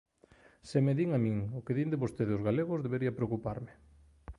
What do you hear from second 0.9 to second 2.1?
din a min o que din de